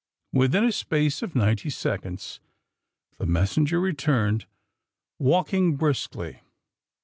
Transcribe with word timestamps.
Within 0.33 0.63
a 0.63 0.71
space 0.71 1.21
of 1.21 1.35
ninety 1.35 1.69
seconds 1.69 2.39
the 3.19 3.25
messen 3.27 3.67
ger 3.67 3.79
returned, 3.79 4.47
walking 5.19 5.75
briskly. 5.75 6.39